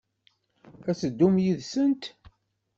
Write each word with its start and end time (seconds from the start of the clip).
Ad 0.89 0.95
teddum 0.99 1.35
yid-sent? 1.43 2.03